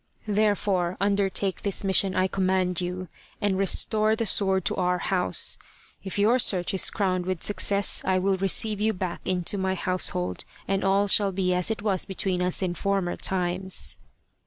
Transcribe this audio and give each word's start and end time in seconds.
Therefore 0.27 0.97
undertake 0.99 1.61
this 1.61 1.83
mission, 1.83 2.15
I 2.15 2.25
command 2.25 2.81
you, 2.81 3.07
and 3.39 3.55
restore 3.55 4.15
the 4.15 4.25
sword 4.25 4.65
to 4.65 4.75
our 4.77 4.97
house. 4.97 5.59
If 6.03 6.17
your 6.17 6.39
search 6.39 6.73
is 6.73 6.89
crowned 6.89 7.27
with 7.27 7.43
success, 7.43 8.01
I 8.03 8.17
will 8.17 8.37
receive 8.37 8.81
you 8.81 8.93
back 8.93 9.21
into 9.25 9.59
my 9.59 9.75
household, 9.75 10.43
and 10.67 10.83
all 10.83 11.07
shall 11.07 11.31
be 11.31 11.53
as 11.53 11.69
it 11.69 11.83
was 11.83 12.05
between 12.05 12.41
us 12.41 12.63
in 12.63 12.73
former 12.73 13.15
times." 13.15 13.99